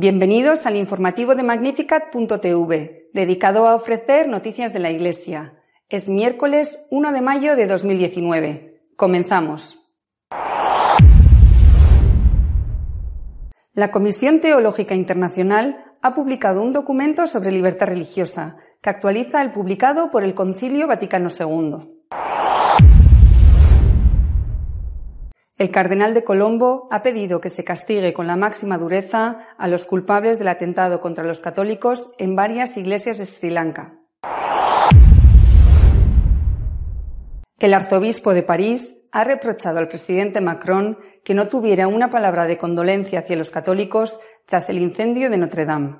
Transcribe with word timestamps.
Bienvenidos 0.00 0.64
al 0.64 0.76
informativo 0.76 1.34
de 1.34 1.42
Magnificat.tv, 1.42 3.10
dedicado 3.12 3.66
a 3.66 3.74
ofrecer 3.74 4.28
noticias 4.28 4.72
de 4.72 4.78
la 4.78 4.90
Iglesia. 4.90 5.60
Es 5.90 6.08
miércoles 6.08 6.86
1 6.90 7.12
de 7.12 7.20
mayo 7.20 7.54
de 7.54 7.66
2019. 7.66 8.80
Comenzamos. 8.96 9.78
La 13.74 13.90
Comisión 13.90 14.40
Teológica 14.40 14.94
Internacional 14.94 15.84
ha 16.00 16.14
publicado 16.14 16.62
un 16.62 16.72
documento 16.72 17.26
sobre 17.26 17.52
libertad 17.52 17.88
religiosa, 17.88 18.56
que 18.80 18.88
actualiza 18.88 19.42
el 19.42 19.50
publicado 19.50 20.10
por 20.10 20.24
el 20.24 20.32
Concilio 20.32 20.86
Vaticano 20.86 21.28
II. 21.28 21.99
El 25.60 25.70
cardenal 25.70 26.14
de 26.14 26.24
Colombo 26.24 26.88
ha 26.90 27.02
pedido 27.02 27.42
que 27.42 27.50
se 27.50 27.64
castigue 27.64 28.14
con 28.14 28.26
la 28.26 28.34
máxima 28.34 28.78
dureza 28.78 29.40
a 29.58 29.68
los 29.68 29.84
culpables 29.84 30.38
del 30.38 30.48
atentado 30.48 31.02
contra 31.02 31.22
los 31.22 31.42
católicos 31.42 32.14
en 32.16 32.34
varias 32.34 32.78
iglesias 32.78 33.18
de 33.18 33.26
Sri 33.26 33.50
Lanka. 33.50 33.92
El 37.58 37.74
arzobispo 37.74 38.32
de 38.32 38.42
París 38.42 39.04
ha 39.12 39.22
reprochado 39.22 39.78
al 39.78 39.88
presidente 39.88 40.40
Macron 40.40 40.96
que 41.24 41.34
no 41.34 41.48
tuviera 41.48 41.88
una 41.88 42.08
palabra 42.08 42.46
de 42.46 42.56
condolencia 42.56 43.18
hacia 43.18 43.36
los 43.36 43.50
católicos 43.50 44.18
tras 44.46 44.70
el 44.70 44.78
incendio 44.78 45.28
de 45.28 45.36
Notre 45.36 45.66
Dame. 45.66 45.98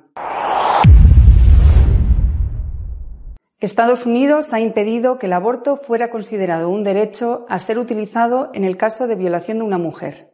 Estados 3.61 4.07
Unidos 4.07 4.53
ha 4.53 4.59
impedido 4.59 5.19
que 5.19 5.27
el 5.27 5.33
aborto 5.33 5.77
fuera 5.77 6.09
considerado 6.09 6.67
un 6.69 6.83
derecho 6.83 7.45
a 7.47 7.59
ser 7.59 7.77
utilizado 7.77 8.49
en 8.55 8.63
el 8.63 8.75
caso 8.75 9.05
de 9.05 9.13
violación 9.13 9.59
de 9.59 9.63
una 9.63 9.77
mujer. 9.77 10.31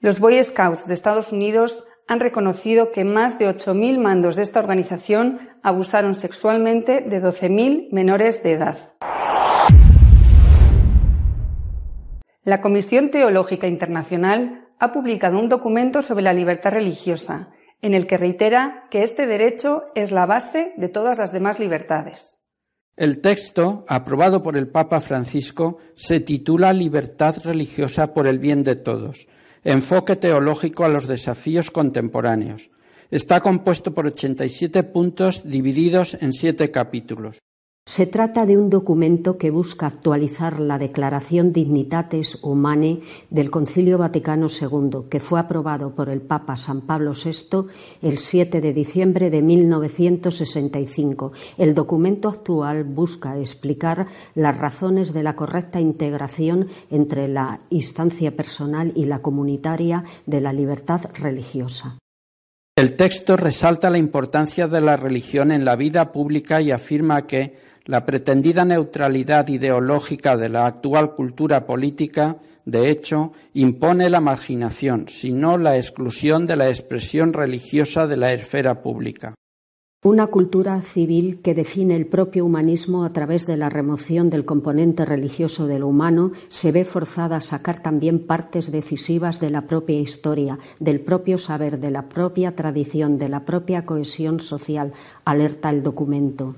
Los 0.00 0.18
Boy 0.18 0.42
Scouts 0.42 0.88
de 0.88 0.94
Estados 0.94 1.30
Unidos 1.30 1.84
han 2.08 2.18
reconocido 2.18 2.90
que 2.90 3.04
más 3.04 3.38
de 3.38 3.48
8.000 3.48 3.98
mandos 3.98 4.34
de 4.34 4.42
esta 4.42 4.58
organización 4.58 5.38
abusaron 5.62 6.16
sexualmente 6.16 7.02
de 7.02 7.22
12.000 7.22 7.92
menores 7.92 8.42
de 8.42 8.52
edad. 8.52 8.76
La 12.42 12.60
Comisión 12.60 13.12
Teológica 13.12 13.68
Internacional 13.68 14.66
ha 14.80 14.90
publicado 14.90 15.38
un 15.38 15.48
documento 15.48 16.02
sobre 16.02 16.24
la 16.24 16.32
libertad 16.32 16.72
religiosa 16.72 17.50
en 17.82 17.94
el 17.94 18.06
que 18.06 18.16
reitera 18.16 18.86
que 18.90 19.02
este 19.02 19.26
derecho 19.26 19.84
es 19.94 20.12
la 20.12 20.26
base 20.26 20.72
de 20.76 20.88
todas 20.88 21.18
las 21.18 21.32
demás 21.32 21.58
libertades. 21.58 22.38
El 22.96 23.20
texto, 23.20 23.84
aprobado 23.88 24.42
por 24.42 24.56
el 24.56 24.68
Papa 24.68 25.00
Francisco, 25.00 25.78
se 25.94 26.20
titula 26.20 26.72
Libertad 26.72 27.36
religiosa 27.42 28.12
por 28.12 28.26
el 28.26 28.38
bien 28.38 28.62
de 28.62 28.76
todos, 28.76 29.26
enfoque 29.64 30.16
teológico 30.16 30.84
a 30.84 30.88
los 30.88 31.06
desafíos 31.06 31.70
contemporáneos. 31.70 32.70
Está 33.10 33.40
compuesto 33.40 33.94
por 33.94 34.06
87 34.06 34.82
puntos 34.84 35.42
divididos 35.44 36.14
en 36.20 36.32
siete 36.32 36.70
capítulos. 36.70 37.38
Se 37.90 38.06
trata 38.06 38.46
de 38.46 38.56
un 38.56 38.70
documento 38.70 39.36
que 39.36 39.50
busca 39.50 39.86
actualizar 39.86 40.60
la 40.60 40.78
Declaración 40.78 41.52
Dignitates 41.52 42.38
Humanae 42.40 43.00
del 43.30 43.50
Concilio 43.50 43.98
Vaticano 43.98 44.46
II, 44.46 45.08
que 45.10 45.18
fue 45.18 45.40
aprobado 45.40 45.92
por 45.96 46.08
el 46.08 46.20
Papa 46.20 46.56
San 46.56 46.82
Pablo 46.82 47.14
VI 47.14 47.66
el 48.00 48.18
7 48.18 48.60
de 48.60 48.72
diciembre 48.72 49.28
de 49.28 49.42
1965. 49.42 51.32
El 51.58 51.74
documento 51.74 52.28
actual 52.28 52.84
busca 52.84 53.36
explicar 53.38 54.06
las 54.36 54.56
razones 54.56 55.12
de 55.12 55.24
la 55.24 55.34
correcta 55.34 55.80
integración 55.80 56.68
entre 56.90 57.26
la 57.26 57.62
instancia 57.70 58.36
personal 58.36 58.92
y 58.94 59.06
la 59.06 59.20
comunitaria 59.20 60.04
de 60.26 60.40
la 60.40 60.52
libertad 60.52 61.00
religiosa. 61.14 61.98
El 62.80 62.96
texto 62.96 63.36
resalta 63.36 63.90
la 63.90 63.98
importancia 63.98 64.66
de 64.66 64.80
la 64.80 64.96
religión 64.96 65.52
en 65.52 65.66
la 65.66 65.76
vida 65.76 66.12
pública 66.12 66.62
y 66.62 66.70
afirma 66.70 67.26
que 67.26 67.54
la 67.84 68.06
pretendida 68.06 68.64
neutralidad 68.64 69.48
ideológica 69.48 70.38
de 70.38 70.48
la 70.48 70.64
actual 70.64 71.14
cultura 71.14 71.66
política, 71.66 72.38
de 72.64 72.88
hecho, 72.88 73.32
impone 73.52 74.08
la 74.08 74.22
marginación, 74.22 75.10
sino 75.10 75.58
la 75.58 75.76
exclusión 75.76 76.46
de 76.46 76.56
la 76.56 76.70
expresión 76.70 77.34
religiosa 77.34 78.06
de 78.06 78.16
la 78.16 78.32
esfera 78.32 78.80
pública. 78.80 79.34
Una 80.02 80.28
cultura 80.28 80.80
civil 80.80 81.42
que 81.42 81.52
define 81.52 81.94
el 81.94 82.06
propio 82.06 82.46
humanismo 82.46 83.04
a 83.04 83.12
través 83.12 83.46
de 83.46 83.58
la 83.58 83.68
remoción 83.68 84.30
del 84.30 84.46
componente 84.46 85.04
religioso 85.04 85.66
de 85.66 85.78
lo 85.78 85.88
humano 85.88 86.32
se 86.48 86.72
ve 86.72 86.86
forzada 86.86 87.36
a 87.36 87.40
sacar 87.42 87.80
también 87.80 88.26
partes 88.26 88.72
decisivas 88.72 89.40
de 89.40 89.50
la 89.50 89.66
propia 89.66 90.00
historia, 90.00 90.58
del 90.78 91.02
propio 91.02 91.36
saber, 91.36 91.80
de 91.80 91.90
la 91.90 92.08
propia 92.08 92.56
tradición, 92.56 93.18
de 93.18 93.28
la 93.28 93.44
propia 93.44 93.84
cohesión 93.84 94.40
social, 94.40 94.94
alerta 95.26 95.68
el 95.68 95.82
documento. 95.82 96.54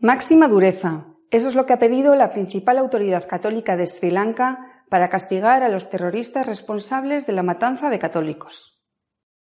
Máxima 0.00 0.48
dureza. 0.48 1.14
Eso 1.30 1.46
es 1.46 1.54
lo 1.54 1.64
que 1.64 1.74
ha 1.74 1.78
pedido 1.78 2.16
la 2.16 2.32
principal 2.32 2.76
autoridad 2.78 3.28
católica 3.28 3.76
de 3.76 3.86
Sri 3.86 4.10
Lanka 4.10 4.82
para 4.88 5.08
castigar 5.08 5.62
a 5.62 5.68
los 5.68 5.90
terroristas 5.90 6.48
responsables 6.48 7.24
de 7.28 7.34
la 7.34 7.44
matanza 7.44 7.88
de 7.88 8.00
católicos. 8.00 8.77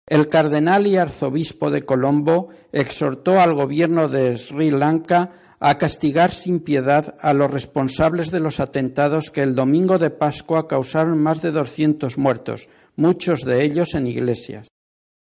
El 0.08 0.30
cardenal 0.30 0.88
y 0.88 0.96
arzobispo 0.96 1.70
de 1.70 1.84
Colombo 1.84 2.48
exhortó 2.72 3.42
al 3.42 3.54
gobierno 3.54 4.08
de 4.08 4.38
Sri 4.38 4.72
Lanka 4.72 5.32
a 5.60 5.78
castigar 5.78 6.32
sin 6.32 6.62
piedad 6.62 7.16
a 7.20 7.34
los 7.34 7.52
responsables 7.52 8.32
de 8.32 8.40
los 8.40 8.62
atentados 8.62 9.32
que 9.32 9.44
el 9.44 9.54
domingo 9.54 9.98
de 9.98 10.10
Pascua 10.10 10.68
causaron 10.68 11.22
más 11.22 11.42
de 11.42 11.52
200 11.52 12.18
muertos, 12.18 12.70
muchos 12.96 13.42
de 13.42 13.64
ellos 13.64 13.96
en 13.96 14.08
iglesias. 14.08 14.68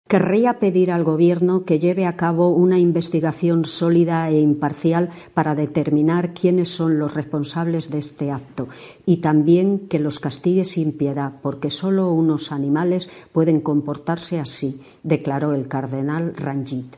Querría 0.07 0.59
pedir 0.59 0.91
al 0.91 1.03
Gobierno 1.03 1.63
que 1.65 1.79
lleve 1.79 2.05
a 2.05 2.15
cabo 2.15 2.49
una 2.49 2.77
investigación 2.77 3.65
sólida 3.65 4.29
e 4.29 4.39
imparcial 4.39 5.09
para 5.33 5.55
determinar 5.55 6.33
quiénes 6.33 6.69
son 6.69 6.99
los 6.99 7.13
responsables 7.13 7.89
de 7.89 7.99
este 7.99 8.29
acto 8.29 8.67
y 9.05 9.17
también 9.17 9.87
que 9.87 9.99
los 9.99 10.19
castigue 10.19 10.65
sin 10.65 10.97
piedad, 10.97 11.33
porque 11.41 11.69
solo 11.69 12.11
unos 12.11 12.51
animales 12.51 13.09
pueden 13.31 13.61
comportarse 13.61 14.39
así, 14.39 14.81
declaró 15.01 15.53
el 15.53 15.67
cardenal 15.67 16.35
Ranjit. 16.35 16.97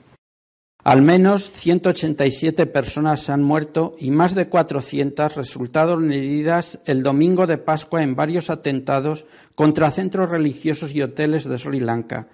Al 0.83 1.01
menos 1.01 1.49
187 1.49 2.67
personas 2.67 3.31
han 3.31 3.41
muerto 3.41 3.95
y 3.97 4.11
más 4.11 4.35
de 4.35 4.49
400 4.49 5.35
resultaron 5.35 6.11
heridas 6.11 6.79
el 6.85 7.01
domingo 7.01 7.47
de 7.47 7.57
Pascua 7.57 8.03
en 8.03 8.15
varios 8.15 8.51
atentados 8.51 9.25
contra 9.55 9.89
centros 9.89 10.29
religiosos 10.29 10.93
y 10.93 11.01
hoteles 11.01 11.49
de 11.49 11.57
Sri 11.57 11.79
Lanka. 11.79 12.27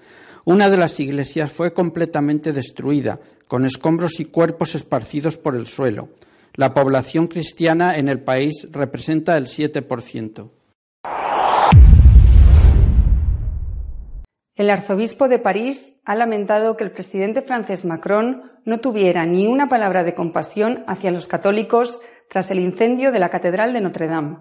Una 0.43 0.69
de 0.69 0.77
las 0.77 0.99
iglesias 0.99 1.51
fue 1.51 1.71
completamente 1.71 2.51
destruida, 2.51 3.19
con 3.47 3.65
escombros 3.65 4.19
y 4.19 4.25
cuerpos 4.25 4.73
esparcidos 4.73 5.37
por 5.37 5.55
el 5.55 5.67
suelo. 5.67 6.09
La 6.55 6.73
población 6.73 7.27
cristiana 7.27 7.97
en 7.97 8.09
el 8.09 8.21
país 8.21 8.67
representa 8.71 9.37
el 9.37 9.45
7%. 9.45 10.49
El 14.55 14.69
arzobispo 14.69 15.27
de 15.27 15.39
París 15.39 16.01
ha 16.05 16.15
lamentado 16.15 16.75
que 16.75 16.83
el 16.83 16.91
presidente 16.91 17.41
francés 17.41 17.85
Macron 17.85 18.43
no 18.65 18.79
tuviera 18.79 19.25
ni 19.25 19.47
una 19.47 19.69
palabra 19.69 20.03
de 20.03 20.13
compasión 20.13 20.83
hacia 20.87 21.11
los 21.11 21.27
católicos 21.27 21.99
tras 22.29 22.49
el 22.51 22.59
incendio 22.59 23.11
de 23.11 23.19
la 23.19 23.29
Catedral 23.29 23.73
de 23.73 23.81
Notre 23.81 24.07
Dame. 24.07 24.37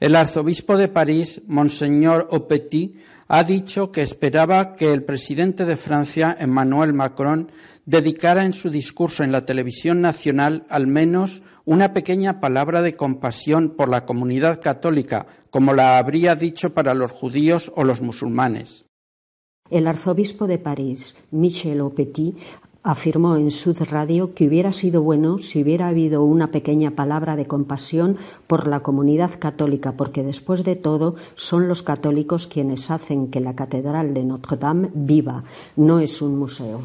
El 0.00 0.14
arzobispo 0.14 0.76
de 0.76 0.86
París, 0.86 1.42
Monseñor 1.46 2.28
Opetit, 2.30 3.00
ha 3.28 3.44
dicho 3.44 3.92
que 3.92 4.00
esperaba 4.00 4.74
que 4.74 4.92
el 4.92 5.04
presidente 5.04 5.66
de 5.66 5.76
Francia, 5.76 6.34
Emmanuel 6.40 6.94
Macron, 6.94 7.52
dedicara 7.84 8.44
en 8.44 8.54
su 8.54 8.70
discurso 8.70 9.22
en 9.22 9.32
la 9.32 9.44
televisión 9.44 10.00
nacional 10.00 10.66
al 10.70 10.86
menos 10.86 11.42
una 11.66 11.92
pequeña 11.92 12.40
palabra 12.40 12.80
de 12.80 12.94
compasión 12.94 13.76
por 13.76 13.90
la 13.90 14.06
comunidad 14.06 14.60
católica, 14.60 15.26
como 15.50 15.74
la 15.74 15.98
habría 15.98 16.34
dicho 16.34 16.72
para 16.72 16.94
los 16.94 17.12
judíos 17.12 17.70
o 17.76 17.84
los 17.84 18.00
musulmanes. 18.00 18.86
El 19.70 19.86
arzobispo 19.86 20.46
de 20.46 20.56
París, 20.56 21.14
Michel 21.30 21.82
Opetit, 21.82 22.38
afirmó 22.82 23.36
en 23.36 23.50
Sud 23.50 23.78
Radio 23.90 24.34
que 24.34 24.46
hubiera 24.46 24.72
sido 24.72 25.02
bueno 25.02 25.38
si 25.38 25.62
hubiera 25.62 25.88
habido 25.88 26.24
una 26.24 26.50
pequeña 26.50 26.92
palabra 26.92 27.36
de 27.36 27.46
compasión 27.46 28.16
por 28.46 28.66
la 28.66 28.80
comunidad 28.80 29.32
católica, 29.38 29.92
porque 29.92 30.22
después 30.22 30.64
de 30.64 30.76
todo 30.76 31.16
son 31.34 31.68
los 31.68 31.82
católicos 31.82 32.46
quienes 32.46 32.90
hacen 32.90 33.28
que 33.30 33.40
la 33.40 33.54
Catedral 33.54 34.14
de 34.14 34.24
Notre 34.24 34.56
Dame 34.56 34.90
viva, 34.94 35.44
no 35.76 36.00
es 36.00 36.22
un 36.22 36.38
museo. 36.38 36.80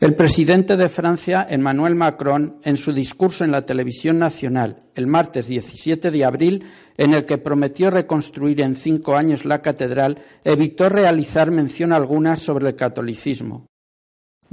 El 0.00 0.16
presidente 0.16 0.76
de 0.76 0.88
Francia, 0.88 1.46
Emmanuel 1.48 1.94
Macron, 1.94 2.56
en 2.64 2.76
su 2.76 2.92
discurso 2.92 3.44
en 3.44 3.52
la 3.52 3.62
televisión 3.62 4.18
nacional 4.18 4.80
el 4.96 5.06
martes 5.06 5.46
17 5.46 6.10
de 6.10 6.24
abril, 6.24 6.64
en 6.96 7.14
el 7.14 7.24
que 7.24 7.38
prometió 7.38 7.90
reconstruir 7.90 8.60
en 8.60 8.74
cinco 8.74 9.14
años 9.14 9.44
la 9.44 9.62
catedral, 9.62 10.18
evitó 10.42 10.88
realizar 10.88 11.52
mención 11.52 11.92
alguna 11.92 12.34
sobre 12.34 12.68
el 12.68 12.74
catolicismo. 12.74 13.66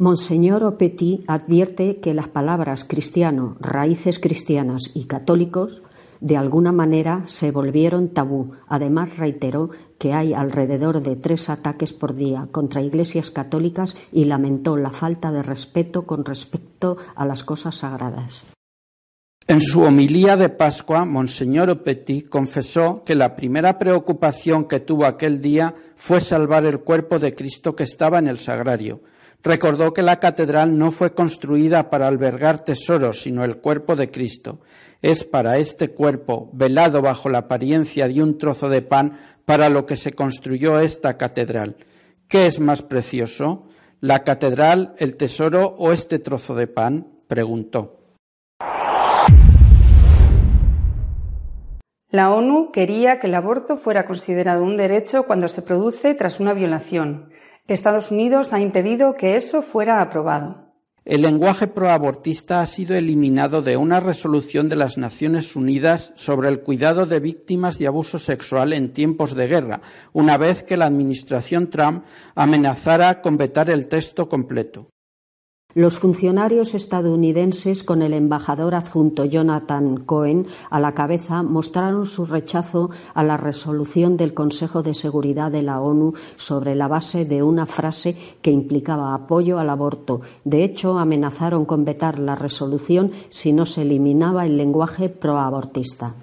Monseñor 0.02 0.64
Opetit 0.64 1.24
advierte 1.28 2.00
que 2.00 2.16
las 2.16 2.28
palabras 2.28 2.84
cristiano, 2.84 3.56
raíces 3.60 4.18
cristianas 4.18 4.90
y 4.96 5.04
católicos 5.04 5.84
de 6.22 6.38
alguna 6.38 6.72
manera 6.72 7.22
se 7.28 7.52
volvieron 7.52 8.10
tabú. 8.10 8.54
Además, 8.68 9.20
reiteró 9.20 9.70
que 10.00 10.14
hay 10.14 10.34
alrededor 10.34 11.04
de 11.04 11.18
tres 11.18 11.52
ataques 11.52 11.94
por 11.94 12.16
día 12.16 12.48
contra 12.52 12.82
iglesias 12.82 13.30
católicas 13.30 13.96
y 14.12 14.26
lamentó 14.26 14.76
la 14.76 14.90
falta 14.90 15.32
de 15.32 15.44
respeto 15.44 16.08
con 16.08 16.26
respecto 16.26 16.98
a 17.14 17.28
las 17.28 17.44
cosas 17.44 17.76
sagradas. 17.76 18.44
En 19.46 19.62
su 19.62 19.82
homilía 19.82 20.36
de 20.36 20.50
Pascua, 20.50 21.06
Monseñor 21.06 21.84
Petit 21.84 22.28
confesó 22.28 23.04
que 23.06 23.14
la 23.14 23.36
primera 23.36 23.78
preocupación 23.78 24.66
que 24.66 24.80
tuvo 24.80 25.06
aquel 25.06 25.44
día 25.44 25.76
fue 25.96 26.22
salvar 26.22 26.66
el 26.66 26.80
cuerpo 26.80 27.20
de 27.20 27.36
Cristo 27.36 27.76
que 27.76 27.84
estaba 27.84 28.18
en 28.18 28.26
el 28.26 28.40
sagrario. 28.40 29.02
Recordó 29.44 29.92
que 29.92 30.04
la 30.04 30.20
catedral 30.20 30.78
no 30.78 30.92
fue 30.92 31.14
construida 31.14 31.90
para 31.90 32.08
albergar 32.08 32.64
tesoros, 32.64 33.22
sino 33.22 33.44
el 33.44 33.58
cuerpo 33.58 33.96
de 33.96 34.12
Cristo. 34.12 34.60
Es 35.02 35.24
para 35.24 35.58
este 35.58 35.90
cuerpo, 35.90 36.52
velado 36.54 37.02
bajo 37.02 37.28
la 37.28 37.40
apariencia 37.40 38.08
de 38.08 38.22
un 38.22 38.38
trozo 38.38 38.70
de 38.70 38.84
pan, 38.84 39.18
para 39.46 39.70
lo 39.70 39.88
que 39.88 39.96
se 39.96 40.14
construyó 40.14 40.80
esta 40.80 41.18
catedral. 41.18 41.76
¿Qué 42.28 42.46
es 42.46 42.60
más 42.60 42.84
precioso? 42.84 43.68
¿La 44.00 44.24
catedral, 44.24 44.94
el 44.98 45.16
tesoro 45.16 45.76
o 45.78 45.92
este 45.92 46.20
trozo 46.20 46.54
de 46.54 46.68
pan? 46.68 47.08
preguntó. 47.28 47.98
La 52.10 52.30
ONU 52.30 52.72
quería 52.72 53.20
que 53.20 53.28
el 53.28 53.36
aborto 53.36 53.78
fuera 53.78 54.06
considerado 54.06 54.64
un 54.64 54.78
derecho 54.78 55.24
cuando 55.24 55.48
se 55.48 55.62
produce 55.62 56.14
tras 56.14 56.40
una 56.40 56.54
violación. 56.54 57.32
Estados 57.68 58.12
Unidos 58.12 58.54
ha 58.54 58.60
impedido 58.60 59.16
que 59.16 59.36
eso 59.36 59.62
fuera 59.62 60.02
aprobado. 60.02 60.72
El 61.04 61.24
lenguaje 61.24 61.66
proabortista 61.66 62.62
ha 62.62 62.66
sido 62.68 62.96
eliminado 62.96 63.64
de 63.64 63.76
una 63.76 64.00
resolución 64.00 64.70
de 64.70 64.76
las 64.76 65.00
Naciones 65.00 65.56
Unidas 65.56 66.14
sobre 66.16 66.48
el 66.48 66.62
cuidado 66.62 67.08
de 67.08 67.20
víctimas 67.20 67.80
de 67.80 67.88
abuso 67.88 68.20
sexual 68.20 68.72
en 68.72 68.94
tiempos 68.94 69.34
de 69.34 69.48
guerra, 69.48 69.82
una 70.14 70.38
vez 70.38 70.62
que 70.62 70.78
la 70.78 70.86
administración 70.86 71.72
Trump 71.72 72.06
amenazara 72.36 73.22
con 73.22 73.38
vetar 73.38 73.72
el 73.72 73.88
texto 73.88 74.30
completo. 74.30 74.90
Los 75.74 75.98
funcionarios 75.98 76.74
estadounidenses, 76.74 77.84
con 77.84 78.02
el 78.02 78.14
embajador 78.14 78.76
adjunto 78.76 79.24
Jonathan 79.24 79.98
Cohen 79.98 80.48
a 80.70 80.82
la 80.82 80.94
cabeza, 80.94 81.44
mostraron 81.44 82.06
su 82.06 82.26
rechazo 82.26 82.90
a 83.14 83.24
la 83.24 83.38
resolución 83.38 84.18
del 84.18 84.34
Consejo 84.34 84.84
de 84.84 84.94
Seguridad 84.94 85.50
de 85.50 85.62
la 85.62 85.80
ONU 85.80 86.14
sobre 86.36 86.76
la 86.76 86.90
base 86.90 87.24
de 87.24 87.42
una 87.42 87.66
frase 87.66 88.18
que 88.42 88.52
implicaba 88.52 89.14
apoyo 89.14 89.60
al 89.60 89.70
aborto. 89.70 90.20
De 90.44 90.66
hecho, 90.66 91.00
amenazaron 91.00 91.64
con 91.64 91.86
vetar 91.86 92.20
la 92.20 92.36
resolución 92.36 93.12
si 93.30 93.54
no 93.54 93.66
se 93.66 93.84
eliminaba 93.84 94.46
el 94.46 94.58
lenguaje 94.58 95.08
proabortista. 95.08 96.16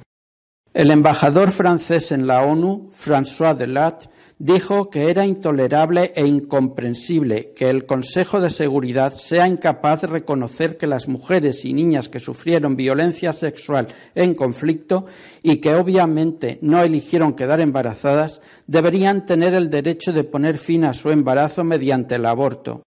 El 0.75 0.91
embajador 0.91 1.51
francés 1.51 2.13
en 2.13 2.27
la 2.27 2.43
ONU, 2.45 2.91
François 2.93 3.57
Delat, 3.57 4.11
dijo 4.39 4.89
que 4.89 5.11
era 5.11 5.27
intolerable 5.27 6.13
e 6.15 6.27
incomprensible 6.27 7.53
que 7.55 7.71
el 7.71 7.87
Consejo 7.87 8.41
de 8.41 8.51
Seguridad 8.51 9.15
sea 9.15 9.49
incapaz 9.49 10.03
de 10.03 10.07
reconocer 10.07 10.77
que 10.77 10.87
las 10.87 11.09
mujeres 11.09 11.65
y 11.65 11.73
niñas 11.73 12.09
que 12.09 12.21
sufrieron 12.21 12.77
violencia 12.77 13.33
sexual 13.33 13.89
en 14.15 14.35
conflicto 14.35 15.07
y 15.43 15.57
que 15.57 15.75
obviamente 15.75 16.59
no 16.63 16.83
eligieron 16.83 17.35
quedar 17.35 17.61
embarazadas 17.61 18.41
deberían 18.67 19.27
tener 19.27 19.55
el 19.55 19.71
derecho 19.71 20.13
de 20.13 20.25
poner 20.25 20.59
fin 20.59 20.85
a 20.85 20.95
su 20.95 21.11
embarazo 21.11 21.65
mediante 21.65 22.15
el 22.15 22.27
aborto. 22.27 22.88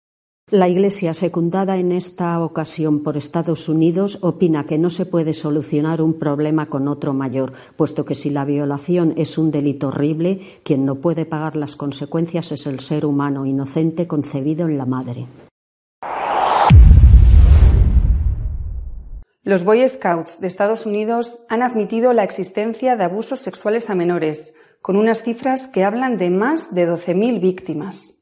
La 0.49 0.69
Iglesia, 0.69 1.13
secundada 1.13 1.75
en 1.75 1.91
esta 1.91 2.39
ocasión 2.39 3.03
por 3.03 3.17
Estados 3.17 3.67
Unidos, 3.67 4.19
opina 4.21 4.65
que 4.65 4.77
no 4.77 4.89
se 4.89 5.05
puede 5.05 5.33
solucionar 5.33 6.01
un 6.01 6.17
problema 6.17 6.67
con 6.67 6.87
otro 6.87 7.11
mayor, 7.11 7.51
puesto 7.75 8.05
que 8.05 8.15
si 8.15 8.29
la 8.29 8.45
violación 8.45 9.13
es 9.17 9.37
un 9.37 9.51
delito 9.51 9.89
horrible, 9.89 10.39
quien 10.63 10.85
no 10.85 11.01
puede 11.01 11.25
pagar 11.25 11.57
las 11.57 11.75
consecuencias 11.75 12.53
es 12.53 12.65
el 12.65 12.79
ser 12.79 13.05
humano 13.05 13.45
inocente 13.45 14.07
concebido 14.07 14.69
en 14.69 14.77
la 14.77 14.85
madre. 14.85 15.25
Los 19.43 19.65
Boy 19.65 19.85
Scouts 19.85 20.39
de 20.39 20.47
Estados 20.47 20.85
Unidos 20.85 21.39
han 21.49 21.61
admitido 21.61 22.13
la 22.13 22.23
existencia 22.23 22.95
de 22.95 23.03
abusos 23.03 23.41
sexuales 23.41 23.89
a 23.89 23.95
menores, 23.95 24.55
con 24.81 24.95
unas 24.95 25.23
cifras 25.23 25.67
que 25.67 25.83
hablan 25.83 26.17
de 26.17 26.29
más 26.29 26.73
de 26.73 26.87
12.000 26.87 27.41
víctimas. 27.41 28.16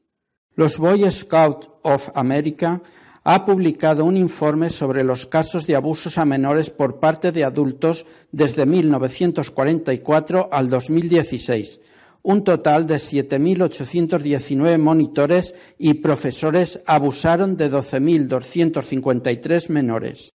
Los 0.58 0.78
Boy 0.78 1.10
Scouts 1.10 1.68
of 1.82 2.08
America 2.14 2.80
ha 3.24 3.44
publicado 3.44 4.06
un 4.06 4.16
informe 4.16 4.70
sobre 4.70 5.04
los 5.04 5.26
casos 5.26 5.66
de 5.66 5.76
abusos 5.76 6.16
a 6.16 6.24
menores 6.24 6.70
por 6.70 6.98
parte 6.98 7.30
de 7.30 7.44
adultos 7.44 8.06
desde 8.32 8.64
1944 8.64 10.48
al 10.50 10.70
2016. 10.70 11.80
Un 12.22 12.42
total 12.42 12.86
de 12.86 12.94
7.819 12.94 14.78
monitores 14.78 15.54
y 15.76 15.92
profesores 15.92 16.80
abusaron 16.86 17.58
de 17.58 17.70
12.253 17.70 19.68
menores. 19.68 20.35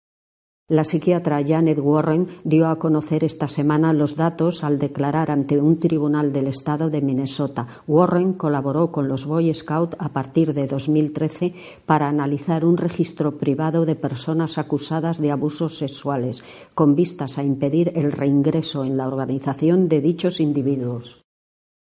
La 0.69 0.83
psiquiatra 0.83 1.44
Janet 1.44 1.80
Warren 1.80 2.27
dio 2.44 2.68
a 2.68 2.77
conocer 2.77 3.24
esta 3.24 3.48
semana 3.48 3.92
los 3.92 4.16
datos 4.16 4.63
al 4.63 4.77
declarar 4.77 5.31
ante 5.31 5.60
un 5.60 5.80
tribunal 5.80 6.31
del 6.31 6.45
estado 6.45 6.92
de 6.92 7.01
Minnesota. 7.01 7.66
Warren 7.88 8.33
colaboró 8.33 8.92
con 8.92 9.07
los 9.07 9.25
Boy 9.25 9.51
Scouts 9.51 9.98
a 9.98 10.10
partir 10.10 10.54
de 10.54 10.68
2013 10.68 11.56
para 11.88 12.07
analizar 12.07 12.66
un 12.66 12.77
registro 12.77 13.39
privado 13.39 13.83
de 13.88 13.95
personas 13.95 14.60
acusadas 14.60 15.19
de 15.19 15.31
abusos 15.31 15.75
sexuales, 15.80 16.44
con 16.75 16.94
vistas 16.94 17.39
a 17.39 17.44
impedir 17.44 17.92
el 17.95 18.12
reingreso 18.12 18.86
en 18.86 18.95
la 18.95 19.07
organización 19.07 19.89
de 19.89 20.01
dichos 20.01 20.39
individuos. 20.39 21.29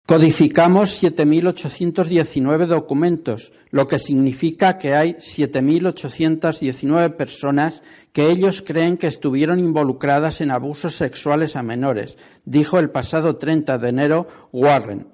Codificamos 0.07 1.03
7.819 1.03 2.67
documentos, 2.67 3.53
lo 3.71 3.87
que 3.87 3.99
significa 4.01 4.77
que 4.77 4.95
hay 4.95 5.15
7.819 5.15 7.15
personas 7.15 7.85
que 8.13 8.29
ellos 8.29 8.61
creen 8.67 8.97
que 8.97 9.07
estuvieron 9.07 9.61
involucradas 9.61 10.41
en 10.41 10.51
abusos 10.51 10.97
sexuales 10.97 11.55
a 11.55 11.63
menores, 11.63 12.19
dijo 12.45 12.81
el 12.81 12.91
pasado 12.91 13.37
30 13.37 13.79
de 13.79 13.89
enero 13.89 14.27
Warren. 14.53 15.07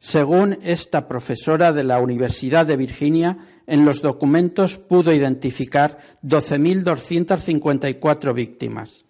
Según 0.00 0.58
esta 0.62 1.08
profesora 1.08 1.72
de 1.72 1.84
la 1.84 1.98
Universidad 2.00 2.66
de 2.66 2.76
Virginia, 2.76 3.38
en 3.66 3.86
los 3.86 4.02
documentos 4.02 4.76
pudo 4.76 5.14
identificar 5.14 5.96
12.254 6.22 8.34
víctimas. 8.34 9.06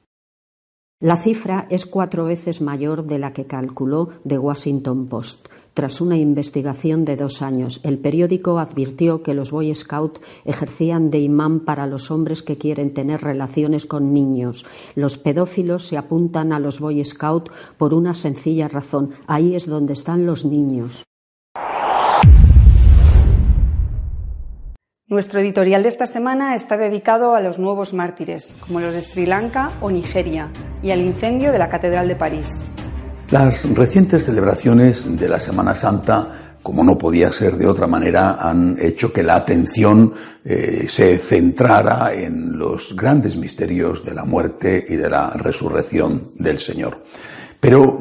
La 1.03 1.17
cifra 1.17 1.67
es 1.69 1.85
cuatro 1.85 2.27
veces 2.27 2.61
mayor 2.61 3.07
de 3.07 3.19
la 3.19 3.33
que 3.33 3.45
calculó 3.45 4.11
The 4.25 4.39
Washington 4.39 5.09
Post. 5.09 5.49
Tras 5.75 6.01
una 6.01 6.17
investigación 6.17 7.05
de 7.05 7.17
dos 7.17 7.43
años, 7.43 7.81
el 7.83 7.99
periódico 7.99 8.61
advirtió 8.61 9.21
que 9.25 9.35
los 9.35 9.51
Boy 9.51 9.75
Scouts 9.75 10.21
ejercían 10.45 11.11
de 11.11 11.19
imán 11.19 11.59
para 11.59 11.89
los 11.89 12.13
hombres 12.13 12.45
que 12.45 12.57
quieren 12.57 12.95
tener 12.95 13.21
relaciones 13.21 13.85
con 13.85 14.15
niños. 14.15 14.65
Los 14.95 15.19
pedófilos 15.19 15.89
se 15.89 15.97
apuntan 15.97 16.53
a 16.53 16.61
los 16.61 16.79
Boy 16.79 17.05
Scouts 17.05 17.51
por 17.79 17.95
una 17.95 18.15
sencilla 18.15 18.69
razón. 18.69 19.11
Ahí 19.27 19.57
es 19.57 19.67
donde 19.67 19.95
están 19.95 20.25
los 20.25 20.45
niños. 20.45 21.03
Nuestro 25.09 25.41
editorial 25.41 25.83
de 25.83 25.89
esta 25.89 26.07
semana 26.07 26.55
está 26.55 26.77
dedicado 26.77 27.35
a 27.35 27.41
los 27.41 27.59
nuevos 27.59 27.93
mártires, 27.93 28.57
como 28.61 28.79
los 28.79 28.95
de 28.95 29.03
Sri 29.03 29.27
Lanka 29.27 29.73
o 29.83 29.91
Nigeria, 29.91 30.49
y 30.83 30.91
al 30.91 31.01
incendio 31.01 31.53
de 31.53 31.59
la 31.59 31.69
Catedral 31.69 32.09
de 32.09 32.17
París. 32.17 32.63
Las 33.31 33.65
recientes 33.75 34.25
celebraciones 34.25 35.17
de 35.19 35.29
la 35.29 35.41
Semana 35.41 35.75
Santa, 35.75 36.57
como 36.63 36.85
no 36.85 36.99
podía 36.99 37.33
ser 37.33 37.57
de 37.57 37.67
otra 37.67 37.87
manera, 37.87 38.37
han 38.41 38.77
hecho 38.79 39.13
que 39.13 39.23
la 39.23 39.37
atención 39.37 40.13
eh, 40.45 40.85
se 40.89 41.17
centrara 41.17 42.13
en 42.13 42.59
los 42.59 42.95
grandes 42.95 43.37
misterios 43.37 44.05
de 44.05 44.13
la 44.13 44.25
muerte 44.25 44.85
y 44.87 44.97
de 44.97 45.09
la 45.09 45.31
resurrección 45.31 46.33
del 46.37 46.59
Señor. 46.59 47.05
Pero, 47.59 47.97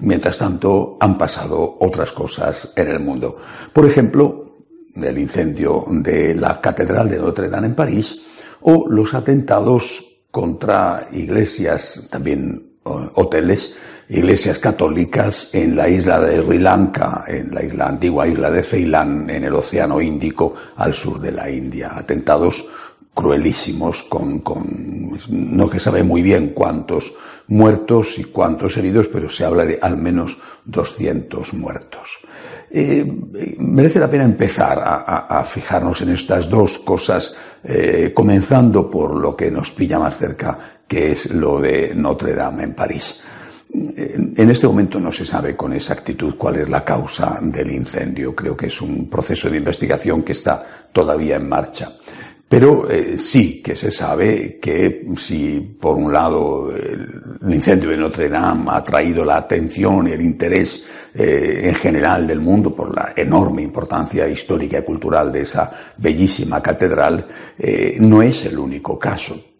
mientras 0.00 0.38
tanto, 0.38 0.96
han 0.98 1.16
pasado 1.18 1.76
otras 1.80 2.12
cosas 2.12 2.72
en 2.74 2.88
el 2.88 2.98
mundo. 2.98 3.36
Por 3.72 3.86
ejemplo, 3.86 4.64
el 4.96 5.18
incendio 5.18 5.84
de 5.88 6.34
la 6.34 6.60
Catedral 6.60 7.08
de 7.08 7.18
Notre 7.18 7.48
Dame 7.48 7.68
en 7.68 7.74
París 7.74 8.22
o 8.62 8.86
los 8.88 9.14
atentados 9.14 10.11
contra 10.32 11.08
iglesias, 11.12 12.08
también 12.10 12.78
hoteles, 12.82 13.76
iglesias 14.08 14.58
católicas 14.58 15.50
en 15.52 15.76
la 15.76 15.88
isla 15.88 16.20
de 16.20 16.42
Sri 16.42 16.58
Lanka, 16.58 17.24
en 17.28 17.54
la 17.54 17.62
isla, 17.62 17.86
antigua 17.86 18.26
isla 18.26 18.50
de 18.50 18.62
Ceilán, 18.62 19.28
en 19.30 19.44
el 19.44 19.54
Océano 19.54 20.00
Índico, 20.00 20.54
al 20.76 20.94
sur 20.94 21.20
de 21.20 21.32
la 21.32 21.50
India. 21.50 21.92
Atentados 21.94 22.64
cruelísimos 23.14 24.02
con, 24.04 24.38
con 24.38 24.64
no 25.28 25.68
que 25.68 25.78
sabe 25.78 26.02
muy 26.02 26.22
bien 26.22 26.48
cuántos 26.48 27.12
muertos 27.48 28.18
y 28.18 28.24
cuántos 28.24 28.78
heridos, 28.78 29.08
pero 29.08 29.28
se 29.28 29.44
habla 29.44 29.66
de 29.66 29.78
al 29.82 29.98
menos 29.98 30.38
200 30.64 31.52
muertos. 31.52 32.08
Eh, 32.74 33.04
merece 33.58 33.98
la 33.98 34.08
pena 34.08 34.24
empezar 34.24 34.80
a, 34.82 35.44
fijarnos 35.44 36.00
en 36.00 36.10
estas 36.10 36.48
dos 36.48 36.78
cosas, 36.78 37.34
eh, 37.62 38.12
comenzando 38.14 38.90
por 38.90 39.14
lo 39.14 39.36
que 39.36 39.50
nos 39.50 39.70
pilla 39.72 39.98
más 39.98 40.16
cerca, 40.16 40.58
que 40.88 41.12
es 41.12 41.30
lo 41.30 41.60
de 41.60 41.92
Notre 41.94 42.34
Dame 42.34 42.64
en 42.64 42.74
París. 42.74 43.22
En 43.74 44.50
este 44.50 44.66
momento 44.66 45.00
no 45.00 45.12
se 45.12 45.24
sabe 45.24 45.56
con 45.56 45.72
exactitud 45.72 46.34
cuál 46.36 46.56
es 46.56 46.68
la 46.68 46.84
causa 46.84 47.38
del 47.42 47.72
incendio. 47.72 48.34
Creo 48.34 48.56
que 48.56 48.66
es 48.66 48.80
un 48.80 49.08
proceso 49.08 49.48
de 49.48 49.58
investigación 49.58 50.22
que 50.22 50.32
está 50.32 50.62
todavía 50.92 51.36
en 51.36 51.48
marcha. 51.48 51.92
Pero 52.52 52.86
eh, 52.90 53.16
sí 53.16 53.62
que 53.62 53.74
se 53.74 53.90
sabe 53.90 54.58
que 54.60 55.06
si 55.16 55.58
por 55.80 55.96
un 55.96 56.12
lado 56.12 56.70
el 56.76 57.50
incendio 57.50 57.88
de 57.88 57.96
Notre 57.96 58.28
Dame 58.28 58.72
ha 58.72 58.84
traído 58.84 59.24
la 59.24 59.38
atención 59.38 60.06
y 60.06 60.12
el 60.12 60.20
interés 60.20 60.86
eh, 61.14 61.60
en 61.62 61.74
general 61.74 62.26
del 62.26 62.40
mundo 62.40 62.76
por 62.76 62.94
la 62.94 63.14
enorme 63.16 63.62
importancia 63.62 64.28
histórica 64.28 64.80
y 64.80 64.82
cultural 64.82 65.32
de 65.32 65.40
esa 65.40 65.72
bellísima 65.96 66.62
catedral, 66.62 67.26
eh, 67.58 67.96
no 68.00 68.20
es 68.20 68.44
el 68.44 68.58
único 68.58 68.98
caso. 68.98 69.51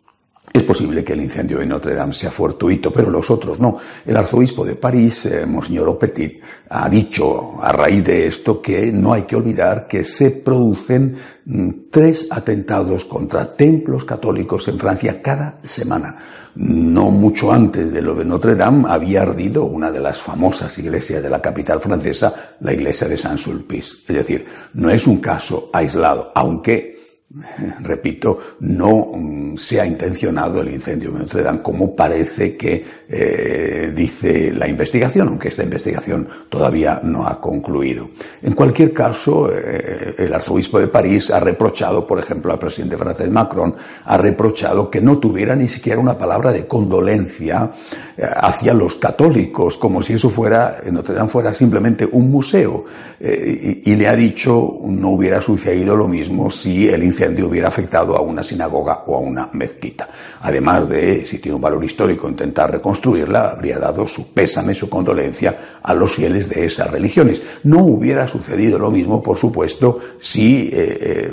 Es 0.52 0.64
posible 0.64 1.02
que 1.02 1.14
el 1.14 1.22
incendio 1.22 1.58
de 1.58 1.66
Notre 1.66 1.94
Dame 1.94 2.12
sea 2.12 2.30
fortuito, 2.30 2.92
pero 2.92 3.08
los 3.08 3.30
otros 3.30 3.58
no. 3.58 3.78
El 4.04 4.14
arzobispo 4.14 4.66
de 4.66 4.74
París, 4.74 5.24
eh, 5.24 5.46
Monseñor 5.46 5.88
Opetit, 5.88 6.42
ha 6.68 6.90
dicho 6.90 7.54
a 7.62 7.72
raíz 7.72 8.04
de 8.04 8.26
esto 8.26 8.60
que 8.60 8.92
no 8.92 9.14
hay 9.14 9.22
que 9.22 9.36
olvidar 9.36 9.86
que 9.88 10.04
se 10.04 10.30
producen 10.30 11.16
mm, 11.46 11.70
tres 11.90 12.26
atentados 12.30 13.06
contra 13.06 13.56
templos 13.56 14.04
católicos 14.04 14.68
en 14.68 14.78
Francia 14.78 15.22
cada 15.22 15.58
semana. 15.62 16.16
No 16.54 17.10
mucho 17.10 17.50
antes 17.50 17.90
de 17.90 18.02
lo 18.02 18.14
de 18.14 18.26
Notre 18.26 18.54
Dame 18.54 18.84
había 18.90 19.22
ardido 19.22 19.64
una 19.64 19.90
de 19.90 20.00
las 20.00 20.20
famosas 20.20 20.76
iglesias 20.76 21.22
de 21.22 21.30
la 21.30 21.40
capital 21.40 21.80
francesa, 21.80 22.56
la 22.60 22.74
iglesia 22.74 23.08
de 23.08 23.16
Saint-Sulpice. 23.16 24.02
Es 24.06 24.16
decir, 24.16 24.44
no 24.74 24.90
es 24.90 25.06
un 25.06 25.16
caso 25.16 25.70
aislado, 25.72 26.30
aunque 26.34 26.91
repito, 27.80 28.38
no 28.60 29.08
mm, 29.14 29.56
se 29.56 29.80
ha 29.80 29.86
intencionado 29.86 30.60
el 30.60 30.70
incendio 30.70 31.12
de 31.12 31.20
Notre 31.20 31.42
Dame 31.42 31.62
como 31.62 31.96
parece 31.96 32.56
que 32.56 32.84
eh, 33.08 33.92
dice 33.94 34.52
la 34.52 34.68
investigación, 34.68 35.28
aunque 35.28 35.48
esta 35.48 35.62
investigación 35.62 36.28
todavía 36.48 37.00
no 37.02 37.26
ha 37.26 37.40
concluido. 37.40 38.10
En 38.42 38.54
cualquier 38.54 38.92
caso, 38.92 39.50
eh, 39.50 40.14
el 40.18 40.34
arzobispo 40.34 40.78
de 40.78 40.88
París 40.88 41.30
ha 41.30 41.40
reprochado, 41.40 42.06
por 42.06 42.18
ejemplo, 42.18 42.52
al 42.52 42.58
presidente 42.58 42.96
francés 42.96 43.30
Macron, 43.30 43.74
ha 44.04 44.16
reprochado 44.18 44.90
que 44.90 45.00
no 45.00 45.18
tuviera 45.18 45.56
ni 45.56 45.68
siquiera 45.68 46.00
una 46.00 46.18
palabra 46.18 46.52
de 46.52 46.66
condolencia 46.66 47.70
eh, 48.16 48.26
hacia 48.36 48.74
los 48.74 48.96
católicos, 48.96 49.76
como 49.78 50.02
si 50.02 50.14
eso 50.14 50.28
fuera, 50.28 50.80
Notre 50.90 51.14
Dame 51.14 51.30
fuera 51.30 51.54
simplemente 51.54 52.06
un 52.10 52.30
museo. 52.30 52.84
Y, 53.24 53.88
y 53.92 53.94
le 53.94 54.08
ha 54.08 54.16
dicho, 54.16 54.78
no 54.84 55.10
hubiera 55.10 55.40
sucedido 55.40 55.94
lo 55.94 56.08
mismo 56.08 56.50
si 56.50 56.88
el 56.88 57.04
incendio 57.04 57.21
hubiera 57.28 57.68
afectado 57.68 58.16
a 58.16 58.20
una 58.20 58.42
sinagoga 58.42 59.04
o 59.06 59.16
a 59.16 59.20
una 59.20 59.48
mezquita. 59.52 60.08
Además 60.40 60.88
de, 60.88 61.24
si 61.26 61.38
tiene 61.38 61.56
un 61.56 61.62
valor 61.62 61.84
histórico, 61.84 62.28
intentar 62.28 62.70
reconstruirla, 62.70 63.50
habría 63.50 63.78
dado 63.78 64.06
su 64.08 64.32
pésame, 64.32 64.74
su 64.74 64.88
condolencia 64.88 65.78
a 65.82 65.94
los 65.94 66.12
fieles 66.12 66.48
de 66.48 66.66
esas 66.66 66.90
religiones. 66.90 67.42
No 67.64 67.84
hubiera 67.84 68.26
sucedido 68.28 68.78
lo 68.78 68.90
mismo, 68.90 69.22
por 69.22 69.38
supuesto, 69.38 69.98
si 70.18 70.70
eh, 70.72 71.30
eh, 71.30 71.32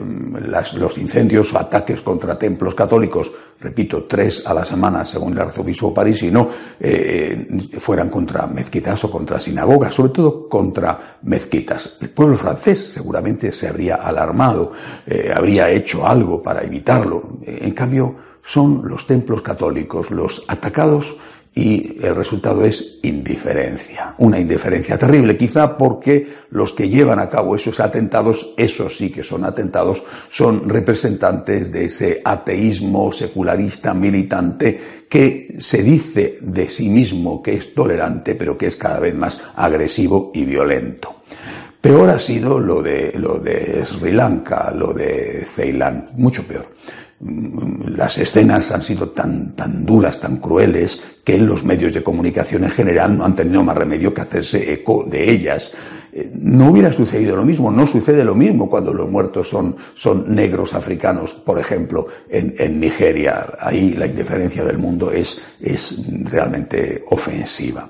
los 0.77 0.97
incendios 0.97 1.53
o 1.53 1.59
ataques 1.59 2.01
contra 2.01 2.37
templos 2.37 2.75
católicos, 2.75 3.31
repito, 3.59 4.03
tres 4.03 4.43
a 4.45 4.53
la 4.53 4.63
semana, 4.63 5.03
según 5.03 5.33
el 5.33 5.39
arzobispo 5.39 5.93
parisino, 5.93 6.49
eh, 6.79 7.47
fueran 7.79 8.09
contra 8.09 8.47
mezquitas 8.47 9.03
o 9.03 9.11
contra 9.11 9.39
sinagogas, 9.39 9.93
sobre 9.93 10.13
todo 10.13 10.47
contra 10.47 11.17
mezquitas. 11.23 11.97
El 12.01 12.09
pueblo 12.09 12.37
francés 12.37 12.91
seguramente 12.93 13.51
se 13.51 13.67
habría 13.67 13.95
alarmado, 13.95 14.71
habría 15.35 15.69
hecho 15.69 15.78
algo 16.03 16.41
para 16.41 16.63
evitarlo. 16.63 17.39
En 17.45 17.71
cambio, 17.71 18.15
son 18.43 18.81
los 18.87 19.05
templos 19.05 19.41
católicos 19.41 20.11
los 20.11 20.43
atacados 20.47 21.15
y 21.53 21.97
el 22.01 22.15
resultado 22.15 22.63
es 22.63 22.99
indiferencia. 23.01 24.13
Una 24.19 24.39
indiferencia 24.39 24.97
terrible, 24.97 25.35
quizá 25.35 25.77
porque 25.77 26.27
los 26.51 26.73
que 26.73 26.87
llevan 26.87 27.19
a 27.19 27.29
cabo 27.29 27.55
esos 27.55 27.79
atentados, 27.79 28.53
esos 28.55 28.97
sí 28.97 29.09
que 29.09 29.23
son 29.23 29.43
atentados, 29.43 30.03
son 30.29 30.69
representantes 30.69 31.71
de 31.71 31.85
ese 31.85 32.21
ateísmo 32.23 33.11
secularista 33.11 33.93
militante 33.93 34.79
que 35.09 35.55
se 35.59 35.83
dice 35.83 36.37
de 36.41 36.69
sí 36.69 36.87
mismo 36.87 37.41
que 37.41 37.55
es 37.55 37.73
tolerante, 37.73 38.35
pero 38.35 38.57
que 38.57 38.67
es 38.67 38.75
cada 38.75 38.99
vez 38.99 39.15
más 39.15 39.41
agresivo 39.55 40.31
y 40.33 40.45
violento. 40.45 41.18
Peor 41.81 42.09
ha 42.09 42.19
sido 42.19 42.59
lo 42.59 42.83
de, 42.83 43.13
lo 43.15 43.39
de 43.39 43.85
Sri 43.85 44.11
Lanka, 44.11 44.71
lo 44.75 44.93
de 44.93 45.45
Ceilán, 45.45 46.09
mucho 46.17 46.43
peor. 46.45 46.67
Las 47.21 48.17
escenas 48.17 48.71
han 48.71 48.81
sido 48.81 49.09
tan, 49.09 49.55
tan 49.55 49.85
duras, 49.85 50.19
tan 50.19 50.37
crueles, 50.37 51.19
que 51.23 51.37
los 51.37 51.63
medios 51.63 51.93
de 51.93 52.03
comunicación 52.03 52.65
en 52.65 52.71
general 52.71 53.17
no 53.17 53.23
han 53.23 53.35
tenido 53.35 53.63
más 53.63 53.77
remedio 53.77 54.13
que 54.13 54.21
hacerse 54.21 54.73
eco 54.73 55.05
de 55.07 55.31
ellas. 55.31 55.73
Eh, 56.11 56.31
no 56.33 56.71
hubiera 56.71 56.91
sucedido 56.91 57.35
lo 57.35 57.45
mismo, 57.45 57.71
no 57.71 57.87
sucede 57.87 58.25
lo 58.25 58.35
mismo 58.35 58.69
cuando 58.69 58.93
los 58.93 59.09
muertos 59.09 59.47
son, 59.47 59.75
son 59.95 60.33
negros 60.33 60.73
africanos, 60.73 61.31
por 61.31 61.59
ejemplo, 61.59 62.07
en, 62.29 62.55
en 62.57 62.79
Nigeria. 62.79 63.53
Ahí 63.59 63.93
la 63.93 64.07
indiferencia 64.07 64.65
del 64.65 64.79
mundo 64.79 65.11
es, 65.11 65.41
es 65.61 66.01
realmente 66.29 67.05
ofensiva. 67.09 67.89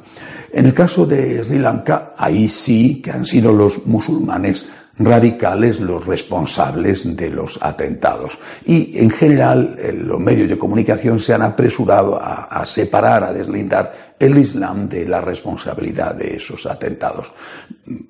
En 0.52 0.66
el 0.66 0.74
caso 0.74 1.06
de 1.06 1.44
Sri 1.44 1.60
Lanka, 1.60 2.14
ahí 2.18 2.48
sí 2.48 3.02
que 3.02 3.12
han 3.12 3.26
sido 3.26 3.52
los 3.52 3.86
musulmanes 3.86 4.68
radicales 5.00 5.80
los 5.80 6.06
responsables 6.06 7.16
de 7.16 7.30
los 7.30 7.58
atentados. 7.62 8.38
Y 8.66 9.00
en 9.00 9.10
general 9.10 9.78
eh, 9.80 9.94
los 9.94 10.20
medios 10.20 10.50
de 10.50 10.58
comunicación 10.58 11.20
se 11.20 11.34
han 11.34 11.42
apresurado 11.42 12.22
a, 12.22 12.44
a, 12.44 12.66
separar, 12.66 13.24
a 13.24 13.32
deslindar 13.32 14.09
el 14.20 14.38
Islam 14.38 14.90
de 14.90 15.08
la 15.08 15.22
responsabilidad 15.22 16.14
de 16.14 16.36
esos 16.36 16.66
atentados. 16.66 17.32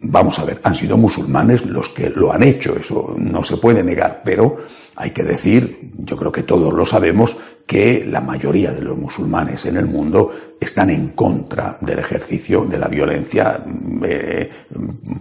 Vamos 0.02 0.40
a 0.40 0.46
ver, 0.46 0.60
han 0.64 0.76
sido 0.76 0.98
musulmanes 0.98 1.66
los 1.66 1.90
que 1.90 2.10
lo 2.10 2.34
han 2.34 2.44
hecho, 2.44 2.76
eso 2.76 3.16
no 3.18 3.44
se 3.44 3.58
puede 3.58 3.84
negar, 3.84 4.22
pero 4.26 4.58
hay 4.96 5.12
que 5.12 5.24
decir, 5.24 5.92
yo 6.00 6.18
creo 6.18 6.32
que 6.32 6.44
todos 6.44 6.74
lo 6.74 6.86
sabemos, 6.86 7.38
que 7.66 8.04
la 8.04 8.20
mayoría 8.20 8.72
de 8.72 8.82
los 8.82 8.98
musulmanes 8.98 9.64
en 9.68 9.78
el 9.78 9.86
mundo 9.86 10.32
están 10.60 10.90
en 10.90 11.10
contra 11.10 11.78
del 11.80 12.00
ejercicio 12.00 12.66
de 12.66 12.80
la 12.80 12.88
violencia 12.88 13.64
eh, 14.04 14.50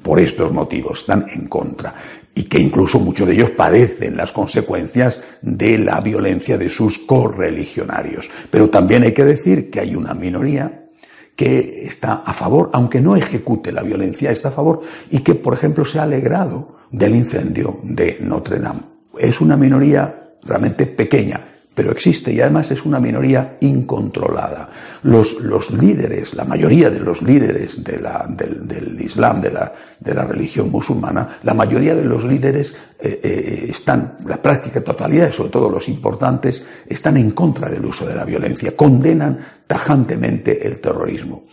por 0.02 0.18
estos 0.18 0.50
motivos, 0.50 1.00
están 1.00 1.26
en 1.30 1.46
contra. 1.46 1.94
Y 2.34 2.44
que 2.44 2.60
incluso 2.60 3.00
muchos 3.00 3.26
de 3.26 3.34
ellos 3.34 3.50
padecen 3.50 4.16
las 4.16 4.32
consecuencias 4.32 5.20
de 5.42 5.78
la 5.78 6.00
violencia 6.00 6.56
de 6.56 6.68
sus 6.68 6.98
correligionarios. 6.98 8.30
Pero 8.50 8.70
también 8.70 9.02
hay 9.02 9.12
que 9.12 9.24
decir 9.24 9.70
que 9.70 9.80
hay 9.80 9.94
una 9.94 10.14
minoría 10.14 10.86
que 11.34 11.86
está 11.86 12.22
a 12.24 12.32
favor, 12.32 12.70
aunque 12.72 13.00
no 13.00 13.16
ejecute 13.16 13.72
la 13.72 13.82
violencia, 13.82 14.30
está 14.30 14.48
a 14.48 14.52
favor 14.52 14.82
y 15.10 15.20
que, 15.20 15.34
por 15.34 15.54
ejemplo, 15.54 15.84
se 15.84 15.98
ha 15.98 16.04
alegrado 16.04 16.78
del 16.90 17.14
incendio 17.16 17.80
de 17.82 18.18
Notre 18.20 18.58
Dame 18.58 18.98
es 19.18 19.40
una 19.40 19.56
minoría 19.56 20.36
realmente 20.42 20.86
pequeña, 20.86 21.40
pero 21.78 21.92
existe 21.92 22.32
y 22.32 22.40
además 22.40 22.72
es 22.72 22.84
una 22.84 22.98
minoría 22.98 23.56
incontrolada. 23.60 24.68
Los, 25.04 25.70
líderes, 25.70 26.34
la 26.34 26.42
mayoría 26.42 26.90
de 26.90 26.98
los 26.98 27.22
líderes 27.22 27.84
del, 27.84 29.00
Islam, 29.00 29.40
de 29.40 29.52
la, 29.52 29.72
de 30.00 30.12
la 30.12 30.24
religión 30.24 30.72
musulmana, 30.72 31.38
la 31.44 31.54
mayoría 31.54 31.94
de 31.94 32.02
los 32.02 32.24
líderes 32.24 32.74
eh, 32.98 33.20
eh, 33.22 33.66
están, 33.68 34.16
la 34.26 34.42
práctica 34.42 34.82
totalidad, 34.82 35.30
sobre 35.30 35.50
todo 35.50 35.70
los 35.70 35.88
importantes, 35.88 36.66
están 36.88 37.16
en 37.16 37.30
contra 37.30 37.68
del 37.68 37.84
uso 37.84 38.04
de 38.04 38.16
la 38.16 38.24
violencia, 38.24 38.74
condenan 38.74 39.38
tajantemente 39.64 40.66
el 40.66 40.80
terrorismo. 40.80 41.44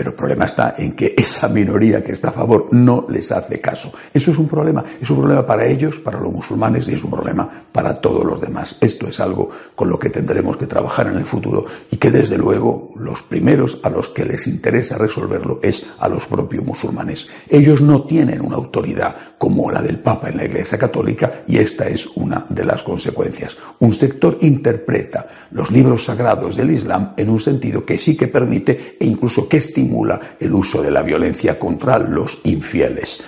Pero 0.00 0.12
el 0.12 0.16
problema 0.16 0.46
está 0.46 0.76
en 0.78 0.92
que 0.92 1.14
esa 1.14 1.46
minoría 1.50 2.02
que 2.02 2.12
está 2.12 2.30
a 2.30 2.32
favor 2.32 2.68
no 2.70 3.04
les 3.10 3.30
hace 3.32 3.60
caso. 3.60 3.92
Eso 4.14 4.30
es 4.30 4.38
un 4.38 4.48
problema. 4.48 4.82
Es 4.98 5.10
un 5.10 5.18
problema 5.18 5.44
para 5.44 5.66
ellos, 5.66 5.98
para 5.98 6.18
los 6.18 6.32
musulmanes 6.32 6.88
y 6.88 6.94
es 6.94 7.04
un 7.04 7.10
problema 7.10 7.46
para 7.70 8.00
todos 8.00 8.24
los 8.24 8.40
demás. 8.40 8.78
Esto 8.80 9.08
es 9.08 9.20
algo 9.20 9.50
con 9.74 9.90
lo 9.90 9.98
que 9.98 10.08
tendremos 10.08 10.56
que 10.56 10.66
trabajar 10.66 11.08
en 11.08 11.18
el 11.18 11.26
futuro 11.26 11.66
y 11.90 11.98
que 11.98 12.10
desde 12.10 12.38
luego 12.38 12.94
los 12.96 13.20
primeros 13.20 13.78
a 13.82 13.90
los 13.90 14.08
que 14.08 14.24
les 14.24 14.46
interesa 14.46 14.96
resolverlo 14.96 15.60
es 15.62 15.90
a 15.98 16.08
los 16.08 16.24
propios 16.24 16.64
musulmanes. 16.64 17.28
Ellos 17.46 17.82
no 17.82 18.04
tienen 18.04 18.40
una 18.40 18.56
autoridad 18.56 19.14
como 19.36 19.70
la 19.70 19.82
del 19.82 19.98
Papa 19.98 20.30
en 20.30 20.38
la 20.38 20.46
Iglesia 20.46 20.78
Católica 20.78 21.42
y 21.46 21.58
esta 21.58 21.86
es 21.86 22.06
una 22.14 22.46
de 22.48 22.64
las 22.64 22.82
consecuencias. 22.82 23.54
Un 23.80 23.92
sector 23.92 24.38
interpreta 24.40 25.28
los 25.50 25.70
libros 25.70 26.04
sagrados 26.04 26.56
del 26.56 26.70
Islam 26.70 27.12
en 27.18 27.28
un 27.28 27.40
sentido 27.40 27.84
que 27.84 27.98
sí 27.98 28.16
que 28.16 28.28
permite 28.28 28.96
e 28.98 29.04
incluso 29.04 29.46
que 29.46 29.58
estimula 29.58 29.89
el 30.38 30.54
uso 30.54 30.82
de 30.82 30.90
la 30.90 31.02
violencia 31.02 31.58
contra 31.58 31.98
los 31.98 32.40
infieles. 32.44 33.22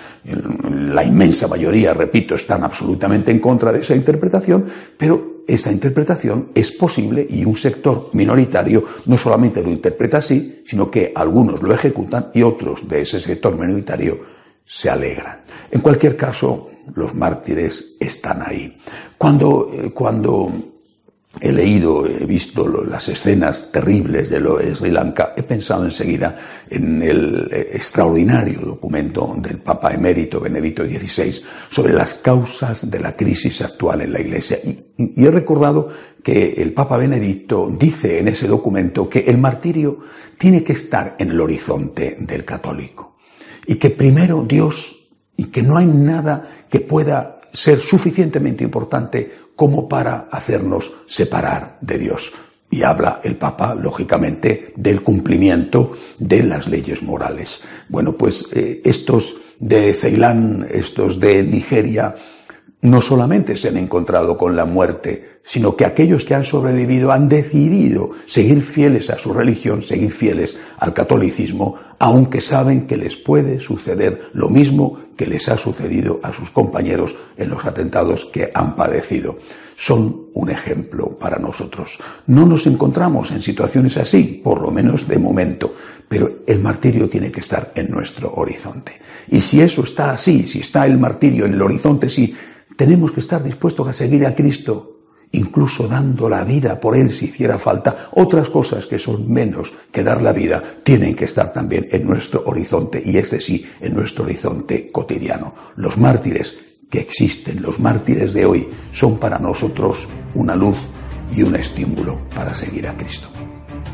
La 0.71 1.03
inmensa 1.03 1.49
mayoría, 1.49 1.93
repito, 1.95 2.35
están 2.35 2.63
absolutamente 2.63 3.31
en 3.31 3.41
contra 3.41 3.73
de 3.73 3.81
esa 3.81 3.95
interpretación, 3.95 4.65
pero 4.97 5.43
esta 5.47 5.73
interpretación 5.73 6.51
es 6.55 6.71
posible 6.71 7.27
y 7.29 7.45
un 7.45 7.57
sector 7.57 8.11
minoritario 8.13 8.85
no 9.07 9.19
solamente 9.19 9.63
lo 9.63 9.71
interpreta 9.71 10.19
así, 10.19 10.63
sino 10.65 10.91
que 10.91 11.13
algunos 11.15 11.63
lo 11.63 11.75
ejecutan 11.75 12.31
y 12.33 12.43
otros 12.43 12.89
de 12.89 13.03
ese 13.03 13.19
sector 13.19 13.59
minoritario 13.59 14.21
se 14.65 14.89
alegran. 14.89 15.41
En 15.71 15.81
cualquier 15.81 16.17
caso, 16.17 16.71
los 16.95 17.15
mártires 17.15 17.97
están 17.99 18.43
ahí. 18.43 18.79
Cuando, 19.19 19.71
eh, 19.73 19.91
cuando 19.93 20.72
he 21.41 21.51
leído, 21.51 22.07
he 22.07 22.27
visto 22.27 22.69
las 22.69 23.09
escenas 23.09 23.73
terribles 23.73 24.29
de 24.29 24.41
lo 24.41 24.59
de 24.59 24.75
Sri 24.75 24.91
Lanka, 24.91 25.33
he 25.37 25.43
pensado 25.43 25.85
enseguida 25.85 26.37
en 26.69 27.03
el 27.03 27.49
eh, 27.51 27.71
extraordinario 27.73 28.61
documento 28.61 29.35
del 29.39 29.59
Papa 29.59 29.95
emérito 29.95 30.41
Benedicto 30.41 30.85
XVI 30.85 31.43
sobre 31.71 31.95
las 31.95 32.15
causas 32.15 32.91
de 32.91 33.01
la 33.01 33.17
crisis 33.17 33.63
actual 33.63 34.03
en 34.03 34.13
la 34.13 34.21
Iglesia. 34.21 34.59
Y, 34.63 34.79
he 35.17 35.31
recordado 35.31 35.89
que 36.23 36.53
el 36.59 36.73
Papa 36.73 36.97
Benedicto 36.97 37.75
dice 37.77 38.19
en 38.19 38.29
ese 38.29 38.47
documento 38.47 39.09
que 39.09 39.21
el 39.21 39.39
martirio 39.39 39.99
tiene 40.39 40.63
que 40.63 40.75
estar 40.75 41.17
en 41.19 41.31
el 41.31 41.41
horizonte 41.41 42.17
del 42.21 42.45
católico. 42.45 43.17
Y 43.67 43.77
que 43.77 43.91
primero 43.91 44.45
Dios, 44.47 45.09
y 45.37 45.47
que 45.47 45.63
no 45.63 45.79
hay 45.79 45.87
nada 45.87 46.67
que 46.69 46.81
pueda 46.81 47.41
ser 47.53 47.81
suficientemente 47.81 48.65
importante 48.65 49.31
como 49.55 49.89
para 49.89 50.29
hacernos 50.31 50.91
separar 51.07 51.79
de 51.81 51.99
Dios. 51.99 52.33
Y 52.71 52.83
habla 52.83 53.21
el 53.23 53.37
Papa, 53.37 53.75
lógicamente, 53.75 54.73
del 54.77 55.03
cumplimiento 55.03 55.93
de 56.19 56.43
las 56.43 56.69
leyes 56.69 57.03
morales. 57.03 57.63
Bueno, 57.89 58.13
pues 58.15 58.47
eh, 58.53 58.81
estos 58.85 59.37
de 59.59 59.95
Ceilán, 59.95 60.67
estos 60.71 61.21
de 61.21 61.43
Nigeria, 61.43 62.15
no 62.83 63.01
solamente 63.01 63.57
se 63.57 63.69
han 63.69 63.77
encontrado 63.77 64.37
con 64.37 64.57
la 64.57 64.65
muerte, 64.65 65.32
sino 65.45 65.77
que 65.77 65.85
aquellos 65.85 66.25
que 66.25 66.35
han 66.35 66.45
sobrevivido 66.45 67.13
han 67.13 67.29
decidido 67.29 68.11
seguir 68.27 68.63
fieles 68.63 69.11
a 69.11 69.19
su 69.19 69.33
religión, 69.33 69.83
seguir 69.83 70.13
fieles 70.13 70.55
al 70.79 70.95
catolicismo, 70.95 71.77
aunque 71.99 72.41
saben 72.41 72.87
que 72.87 72.97
les 72.97 73.17
puede 73.17 73.61
suceder 73.61 74.31
lo 74.33 74.49
mismo 74.49 74.99
que 75.17 75.27
les 75.27 75.49
ha 75.49 75.59
sucedido 75.59 76.21
a 76.23 76.33
sus 76.33 76.51
compañeros 76.51 77.15
en 77.37 77.51
los 77.51 77.65
atentados 77.65 78.25
que 78.27 78.51
han 78.55 78.77
padecido. 78.77 79.39
Son 79.77 80.27
un 80.35 80.51
ejemplo 80.51 81.19
para 81.19 81.39
nosotros. 81.39 81.99
No 82.27 82.47
nos 82.47 82.67
encontramos 82.67 83.31
en 83.33 83.43
situaciones 83.43 83.97
así, 83.97 84.41
por 84.43 84.61
lo 84.61 84.71
menos 84.71 85.09
de 85.09 85.19
momento, 85.19 85.75
pero 86.09 86.41
el 86.47 86.61
martirio 86.61 87.09
tiene 87.09 87.33
que 87.33 87.41
estar 87.41 87.73
en 87.75 87.91
nuestro 87.91 88.33
horizonte. 88.35 89.01
Y 89.29 89.41
si 89.41 89.61
eso 89.61 89.83
está 89.83 90.13
así, 90.13 90.47
si 90.47 90.61
está 90.61 90.87
el 90.87 90.99
martirio 90.99 91.47
en 91.47 91.55
el 91.55 91.63
horizonte, 91.63 92.09
sí, 92.11 92.35
tenemos 92.77 93.13
que 93.13 93.21
estar 93.21 93.43
dispuestos 93.43 93.89
a 93.89 93.93
seguir 93.93 94.27
a 94.27 94.35
Cristo, 94.35 94.92
incluso 95.33 95.89
dando 95.89 96.29
la 96.29 96.45
vida 96.45 96.79
por 96.79 96.97
Él 96.97 97.13
si 97.13 97.27
hiciera 97.27 97.59
falta. 97.59 98.09
Otras 98.13 98.49
cosas 98.49 98.87
que 98.87 98.99
son 98.99 99.31
menos 99.31 99.73
que 99.91 100.05
dar 100.05 100.23
la 100.23 100.33
vida 100.33 100.63
tienen 100.83 101.15
que 101.15 101.25
estar 101.25 101.53
también 101.53 101.89
en 101.91 102.07
nuestro 102.07 102.43
horizonte, 102.47 103.03
y 103.05 103.17
este 103.17 103.41
sí, 103.41 103.67
en 103.81 103.95
nuestro 103.95 104.25
horizonte 104.25 104.91
cotidiano. 104.91 105.55
Los 105.77 105.97
mártires 105.99 106.57
que 106.91 107.01
existen, 107.01 107.63
los 107.63 107.81
mártires 107.81 108.35
de 108.35 108.47
hoy, 108.47 108.69
son 108.93 109.19
para 109.19 109.39
nosotros 109.39 110.07
una 110.35 110.55
luz 110.55 110.79
y 111.35 111.43
un 111.43 111.57
estímulo 111.57 112.29
para 112.35 112.55
seguir 112.55 112.87
a 112.87 112.97
Cristo. 112.97 113.29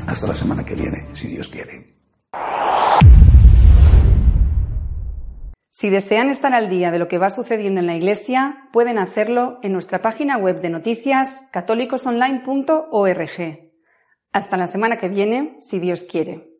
Hasta 0.07 0.27
la 0.27 0.35
semana 0.35 0.65
que 0.65 0.75
viene, 0.75 1.07
si 1.15 1.29
Dios 1.29 1.49
quiere. 1.49 1.98
Si 5.79 5.91
desean 5.91 6.29
estar 6.29 6.55
al 6.55 6.69
día 6.69 6.91
de 6.91 6.99
lo 6.99 7.07
que 7.07 7.19
va 7.19 7.31
sucediendo 7.31 7.79
en 7.79 7.87
la 7.87 7.95
Iglesia, 7.95 8.69
pueden 8.73 8.99
hacerlo 8.99 9.61
en 9.63 9.73
nuestra 9.73 10.03
página 10.03 10.37
web 10.37 10.61
de 10.61 10.71
noticias 10.71 11.43
católicosonline.org. 11.53 13.71
Hasta 14.33 14.57
la 14.57 14.67
semana 14.67 14.97
que 14.97 15.09
viene, 15.09 15.61
si 15.63 15.79
Dios 15.79 16.03
quiere. 16.03 16.58